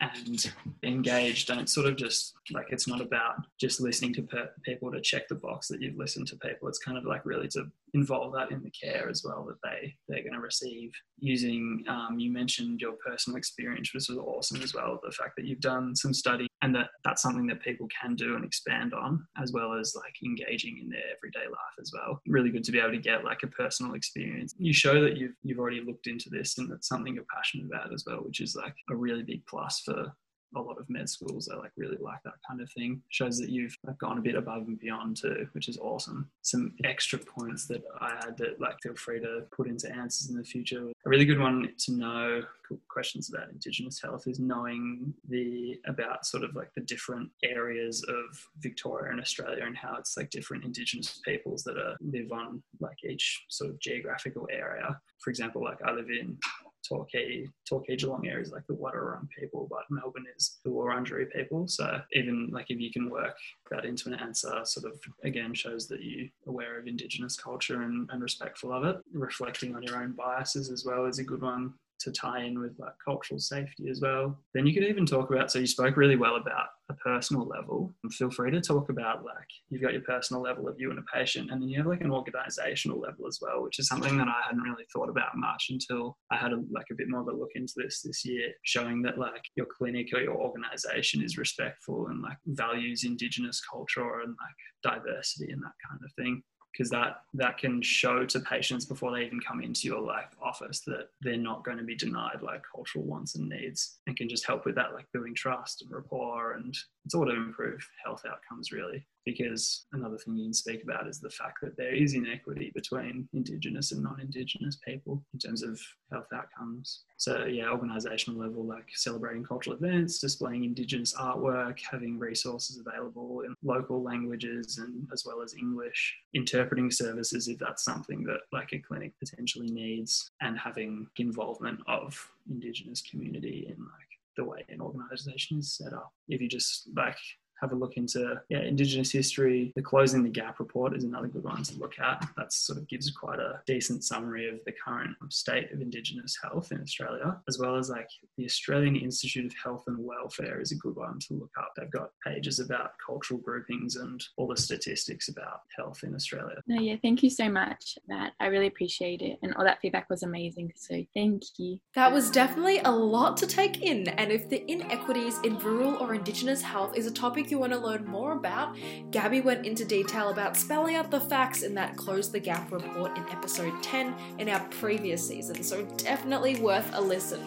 and 0.00 0.52
engage 0.82 1.46
don't 1.46 1.68
sort 1.68 1.86
of 1.86 1.96
just 1.96 2.34
like 2.52 2.66
it's 2.70 2.88
not 2.88 3.00
about 3.00 3.36
just 3.60 3.80
listening 3.80 4.12
to 4.14 4.22
per- 4.22 4.50
people 4.64 4.90
to 4.90 5.00
check 5.00 5.28
the 5.28 5.34
box 5.34 5.68
that 5.68 5.80
you've 5.80 5.96
listened 5.96 6.26
to 6.28 6.36
people. 6.36 6.68
It's 6.68 6.78
kind 6.78 6.98
of 6.98 7.04
like 7.04 7.24
really 7.24 7.48
to 7.48 7.66
involve 7.94 8.32
that 8.34 8.50
in 8.50 8.62
the 8.62 8.70
care 8.70 9.08
as 9.08 9.22
well 9.24 9.44
that 9.46 9.58
they 9.62 9.94
they're 10.08 10.22
going 10.22 10.34
to 10.34 10.40
receive. 10.40 10.90
Using 11.18 11.84
um, 11.88 12.18
you 12.18 12.32
mentioned 12.32 12.80
your 12.80 12.94
personal 13.04 13.36
experience 13.36 13.92
which 13.94 14.08
was 14.08 14.18
awesome 14.18 14.62
as 14.62 14.74
well 14.74 14.98
the 15.02 15.12
fact 15.12 15.32
that 15.36 15.44
you've 15.44 15.60
done 15.60 15.94
some 15.94 16.12
study 16.12 16.48
and 16.62 16.74
that 16.74 16.88
that's 17.04 17.22
something 17.22 17.46
that 17.46 17.62
people 17.62 17.86
can 18.00 18.14
do 18.14 18.34
and 18.34 18.44
expand 18.44 18.94
on 18.94 19.24
as 19.40 19.52
well 19.52 19.74
as 19.74 19.94
like 19.96 20.14
engaging 20.24 20.78
in 20.80 20.88
their 20.88 21.00
everyday 21.16 21.48
life 21.48 21.76
as 21.80 21.92
well. 21.94 22.20
Really 22.26 22.50
good 22.50 22.64
to 22.64 22.72
be 22.72 22.78
able 22.78 22.92
to 22.92 22.98
get 22.98 23.24
like 23.24 23.42
a 23.42 23.48
personal 23.48 23.94
experience. 23.94 24.54
You 24.58 24.72
show 24.72 25.02
that 25.02 25.16
you've 25.16 25.34
you've 25.42 25.58
already 25.58 25.80
looked 25.80 26.06
into 26.06 26.30
this 26.30 26.58
and 26.58 26.70
that's 26.70 26.88
something 26.88 27.14
you're 27.14 27.24
passionate 27.34 27.66
about 27.66 27.92
as 27.92 28.04
well 28.06 28.18
which 28.18 28.40
is 28.40 28.56
like 28.56 28.74
a 28.90 28.96
really 28.96 29.22
big 29.22 29.44
plus 29.46 29.61
for 29.84 30.12
a 30.56 30.60
lot 30.60 30.78
of 30.78 30.88
med 30.88 31.08
schools 31.08 31.46
that 31.46 31.58
like 31.58 31.72
really 31.76 31.96
like 32.00 32.22
that 32.24 32.34
kind 32.46 32.60
of 32.60 32.70
thing. 32.72 33.02
Shows 33.08 33.38
that 33.38 33.48
you've 33.48 33.76
gone 33.98 34.18
a 34.18 34.22
bit 34.22 34.34
above 34.34 34.68
and 34.68 34.78
beyond 34.78 35.16
too, 35.16 35.48
which 35.52 35.68
is 35.68 35.78
awesome. 35.78 36.30
Some 36.42 36.74
extra 36.84 37.18
points 37.18 37.66
that 37.66 37.82
I 38.00 38.10
had 38.24 38.36
that 38.38 38.60
like 38.60 38.76
feel 38.82 38.94
free 38.94 39.20
to 39.20 39.44
put 39.54 39.68
into 39.68 39.90
answers 39.94 40.30
in 40.30 40.36
the 40.36 40.44
future. 40.44 40.90
A 41.04 41.08
really 41.08 41.24
good 41.24 41.38
one 41.38 41.70
to 41.78 41.92
know 41.92 42.42
questions 42.88 43.28
about 43.28 43.50
Indigenous 43.50 44.00
health 44.00 44.26
is 44.26 44.38
knowing 44.38 45.12
the 45.28 45.78
about 45.86 46.24
sort 46.26 46.44
of 46.44 46.54
like 46.54 46.72
the 46.74 46.82
different 46.82 47.30
areas 47.44 48.02
of 48.08 48.48
Victoria 48.58 49.10
and 49.10 49.20
Australia 49.20 49.64
and 49.64 49.76
how 49.76 49.96
it's 49.96 50.16
like 50.16 50.30
different 50.30 50.64
Indigenous 50.64 51.20
peoples 51.24 51.62
that 51.64 51.76
are 51.76 51.96
live 52.00 52.32
on 52.32 52.62
like 52.80 52.96
each 53.04 53.44
sort 53.48 53.70
of 53.70 53.78
geographical 53.80 54.48
area. 54.50 54.98
For 55.22 55.30
example, 55.30 55.62
like 55.62 55.78
I 55.84 55.92
live 55.92 56.10
in 56.10 56.38
Torquay, 56.86 57.48
Torquay 57.68 57.96
Geelong 57.96 58.26
area 58.26 58.42
is 58.42 58.52
like 58.52 58.66
the 58.66 58.74
Wadawurrung 58.74 59.28
people, 59.30 59.66
but 59.70 59.82
Melbourne 59.90 60.26
is 60.36 60.58
the 60.64 60.70
Wurundjeri 60.70 61.30
people. 61.32 61.68
So 61.68 62.00
even 62.12 62.48
like 62.52 62.70
if 62.70 62.80
you 62.80 62.90
can 62.90 63.10
work 63.10 63.36
that 63.70 63.84
into 63.84 64.08
an 64.08 64.14
answer, 64.14 64.60
sort 64.64 64.92
of 64.92 65.00
again 65.24 65.54
shows 65.54 65.86
that 65.88 66.02
you're 66.02 66.28
aware 66.46 66.78
of 66.78 66.86
Indigenous 66.86 67.36
culture 67.36 67.82
and, 67.82 68.08
and 68.12 68.22
respectful 68.22 68.72
of 68.72 68.84
it. 68.84 68.96
Reflecting 69.12 69.74
on 69.74 69.82
your 69.82 70.02
own 70.02 70.12
biases 70.12 70.70
as 70.70 70.84
well 70.84 71.06
is 71.06 71.18
a 71.18 71.24
good 71.24 71.42
one 71.42 71.74
to 72.02 72.12
tie 72.12 72.44
in 72.44 72.58
with 72.58 72.72
like 72.78 72.92
cultural 73.04 73.38
safety 73.38 73.88
as 73.90 74.00
well. 74.00 74.38
Then 74.54 74.66
you 74.66 74.74
could 74.74 74.84
even 74.84 75.06
talk 75.06 75.30
about, 75.30 75.50
so 75.50 75.58
you 75.58 75.66
spoke 75.66 75.96
really 75.96 76.16
well 76.16 76.36
about 76.36 76.68
a 76.90 76.94
personal 76.94 77.46
level. 77.46 77.94
Feel 78.10 78.30
free 78.30 78.50
to 78.50 78.60
talk 78.60 78.88
about 78.90 79.24
like 79.24 79.48
you've 79.70 79.82
got 79.82 79.92
your 79.92 80.02
personal 80.02 80.42
level 80.42 80.68
of 80.68 80.76
you 80.78 80.90
and 80.90 80.98
a 80.98 81.16
patient, 81.16 81.50
and 81.50 81.60
then 81.60 81.68
you 81.68 81.78
have 81.78 81.86
like 81.86 82.00
an 82.00 82.10
organizational 82.10 83.00
level 83.00 83.26
as 83.26 83.38
well, 83.40 83.62
which 83.62 83.78
is 83.78 83.88
something 83.88 84.16
that 84.18 84.28
I 84.28 84.46
hadn't 84.46 84.62
really 84.62 84.84
thought 84.92 85.08
about 85.08 85.36
much 85.36 85.68
until 85.70 86.16
I 86.30 86.36
had 86.36 86.52
a, 86.52 86.56
like 86.70 86.86
a 86.90 86.94
bit 86.94 87.08
more 87.08 87.20
of 87.20 87.28
a 87.28 87.36
look 87.36 87.50
into 87.54 87.74
this 87.76 88.02
this 88.02 88.24
year, 88.24 88.52
showing 88.64 89.02
that 89.02 89.18
like 89.18 89.42
your 89.56 89.66
clinic 89.66 90.08
or 90.14 90.20
your 90.20 90.36
organization 90.36 91.22
is 91.22 91.38
respectful 91.38 92.08
and 92.08 92.22
like 92.22 92.36
values 92.46 93.04
indigenous 93.04 93.60
culture 93.60 94.20
and 94.20 94.34
like 94.40 94.94
diversity 94.94 95.52
and 95.52 95.62
that 95.62 95.72
kind 95.88 96.00
of 96.04 96.12
thing 96.14 96.42
because 96.72 96.90
that 96.90 97.22
that 97.34 97.58
can 97.58 97.82
show 97.82 98.24
to 98.24 98.40
patients 98.40 98.84
before 98.84 99.12
they 99.12 99.24
even 99.24 99.40
come 99.40 99.62
into 99.62 99.86
your 99.86 100.00
like 100.00 100.30
office 100.42 100.80
that 100.80 101.08
they're 101.20 101.36
not 101.36 101.64
going 101.64 101.78
to 101.78 101.84
be 101.84 101.94
denied 101.94 102.40
like 102.42 102.62
cultural 102.74 103.04
wants 103.04 103.34
and 103.34 103.48
needs 103.48 103.98
and 104.06 104.16
can 104.16 104.28
just 104.28 104.46
help 104.46 104.64
with 104.64 104.74
that 104.74 104.94
like 104.94 105.06
building 105.12 105.34
trust 105.34 105.82
and 105.82 105.90
rapport 105.90 106.52
and 106.52 106.76
it's 107.04 107.14
all 107.14 107.26
to 107.26 107.32
improve 107.32 107.86
health 108.04 108.22
outcomes 108.28 108.72
really 108.72 109.04
because 109.24 109.86
another 109.92 110.18
thing 110.18 110.36
you 110.36 110.46
can 110.46 110.54
speak 110.54 110.82
about 110.82 111.06
is 111.06 111.20
the 111.20 111.30
fact 111.30 111.58
that 111.62 111.76
there 111.76 111.94
is 111.94 112.14
inequity 112.14 112.72
between 112.74 113.28
Indigenous 113.32 113.92
and 113.92 114.02
non 114.02 114.20
Indigenous 114.20 114.78
people 114.86 115.22
in 115.32 115.38
terms 115.38 115.62
of 115.62 115.80
health 116.10 116.26
outcomes. 116.34 117.02
So, 117.16 117.44
yeah, 117.44 117.64
organisational 117.64 118.36
level, 118.36 118.64
like 118.64 118.88
celebrating 118.94 119.44
cultural 119.44 119.76
events, 119.76 120.18
displaying 120.18 120.64
Indigenous 120.64 121.14
artwork, 121.14 121.78
having 121.88 122.18
resources 122.18 122.82
available 122.84 123.42
in 123.42 123.54
local 123.62 124.02
languages 124.02 124.78
and 124.78 125.06
as 125.12 125.24
well 125.26 125.42
as 125.42 125.54
English, 125.54 126.16
interpreting 126.34 126.90
services 126.90 127.48
if 127.48 127.58
that's 127.58 127.84
something 127.84 128.24
that 128.24 128.40
like 128.52 128.72
a 128.72 128.78
clinic 128.78 129.12
potentially 129.18 129.70
needs, 129.70 130.30
and 130.40 130.58
having 130.58 131.06
involvement 131.16 131.80
of 131.86 132.18
Indigenous 132.50 133.02
community 133.02 133.66
in 133.68 133.78
like 133.78 134.12
the 134.36 134.44
way 134.44 134.64
an 134.68 134.80
organisation 134.80 135.58
is 135.58 135.72
set 135.72 135.92
up. 135.92 136.12
If 136.28 136.40
you 136.40 136.48
just 136.48 136.88
like 136.96 137.16
have 137.62 137.72
a 137.72 137.76
look 137.76 137.96
into 137.96 138.40
yeah, 138.48 138.60
Indigenous 138.60 139.10
history. 139.10 139.72
The 139.76 139.82
Closing 139.82 140.22
the 140.22 140.28
Gap 140.28 140.58
report 140.58 140.94
is 140.96 141.04
another 141.04 141.28
good 141.28 141.44
one 141.44 141.62
to 141.62 141.78
look 141.78 141.98
at. 141.98 142.28
That 142.36 142.52
sort 142.52 142.78
of 142.78 142.88
gives 142.88 143.10
quite 143.10 143.38
a 143.38 143.60
decent 143.66 144.04
summary 144.04 144.48
of 144.48 144.56
the 144.66 144.72
current 144.72 145.16
state 145.30 145.72
of 145.72 145.80
Indigenous 145.80 146.36
health 146.42 146.72
in 146.72 146.80
Australia, 146.82 147.38
as 147.48 147.58
well 147.58 147.76
as 147.76 147.88
like 147.88 148.08
the 148.36 148.44
Australian 148.44 148.96
Institute 148.96 149.46
of 149.46 149.54
Health 149.62 149.84
and 149.86 149.96
Welfare 149.98 150.60
is 150.60 150.72
a 150.72 150.76
good 150.76 150.96
one 150.96 151.20
to 151.20 151.34
look 151.34 151.52
up. 151.56 151.72
They've 151.76 151.90
got 151.90 152.10
pages 152.26 152.58
about 152.58 152.92
cultural 153.04 153.38
groupings 153.38 153.96
and 153.96 154.22
all 154.36 154.48
the 154.48 154.56
statistics 154.56 155.28
about 155.28 155.60
health 155.76 156.02
in 156.02 156.14
Australia. 156.14 156.56
No, 156.66 156.80
yeah, 156.80 156.96
thank 157.00 157.22
you 157.22 157.30
so 157.30 157.48
much, 157.48 157.96
Matt. 158.08 158.32
I 158.40 158.46
really 158.46 158.66
appreciate 158.66 159.22
it. 159.22 159.38
And 159.42 159.54
all 159.54 159.64
that 159.64 159.80
feedback 159.80 160.10
was 160.10 160.24
amazing. 160.24 160.72
So 160.74 161.04
thank 161.14 161.42
you. 161.58 161.78
That 161.94 162.12
was 162.12 162.30
definitely 162.30 162.80
a 162.80 162.90
lot 162.90 163.36
to 163.36 163.46
take 163.46 163.82
in. 163.82 164.08
And 164.08 164.32
if 164.32 164.48
the 164.48 164.68
inequities 164.70 165.38
in 165.44 165.58
rural 165.58 165.94
or 165.96 166.14
Indigenous 166.14 166.62
health 166.62 166.96
is 166.96 167.06
a 167.06 167.10
topic 167.12 167.51
you 167.52 167.58
want 167.58 167.72
to 167.72 167.78
learn 167.78 168.04
more 168.06 168.32
about, 168.32 168.76
Gabby 169.12 169.40
went 169.40 169.64
into 169.66 169.84
detail 169.84 170.30
about 170.30 170.56
spelling 170.56 170.96
out 170.96 171.12
the 171.12 171.20
facts 171.20 171.62
in 171.62 171.74
that 171.74 171.96
Close 171.96 172.32
the 172.32 172.40
Gap 172.40 172.72
report 172.72 173.16
in 173.16 173.22
episode 173.28 173.80
10 173.82 174.14
in 174.38 174.48
our 174.48 174.60
previous 174.70 175.24
season, 175.24 175.62
so 175.62 175.84
definitely 175.98 176.56
worth 176.56 176.90
a 176.94 177.00
listen. 177.00 177.46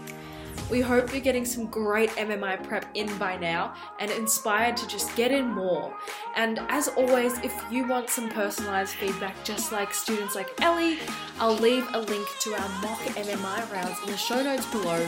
We 0.69 0.81
hope 0.81 1.12
you're 1.12 1.21
getting 1.21 1.45
some 1.45 1.67
great 1.67 2.09
MMI 2.12 2.63
prep 2.63 2.88
in 2.95 3.15
by 3.17 3.38
now 3.38 3.75
and 4.00 4.09
inspired 4.09 4.77
to 4.77 4.88
just 4.88 5.15
get 5.15 5.31
in 5.31 5.47
more. 5.47 5.95
And 6.35 6.59
as 6.69 6.88
always, 6.88 7.38
if 7.39 7.53
you 7.71 7.88
want 7.88 8.09
some 8.09 8.29
personalized 8.29 8.95
feedback 8.95 9.43
just 9.43 9.71
like 9.71 9.93
students 9.93 10.33
like 10.33 10.50
Ellie, 10.62 11.00
I'll 11.39 11.55
leave 11.55 11.88
a 11.93 12.00
link 12.00 12.27
to 12.41 12.53
our 12.53 12.69
mock 12.81 13.00
MMI 13.00 13.71
rounds 13.71 14.00
in 14.05 14.12
the 14.12 14.17
show 14.17 14.41
notes 14.41 14.65
below. 14.67 15.05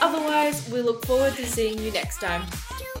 Otherwise, 0.00 0.68
we 0.70 0.80
look 0.80 1.04
forward 1.06 1.34
to 1.34 1.46
seeing 1.46 1.78
you 1.78 1.90
next 1.90 2.20
time. 2.20 2.42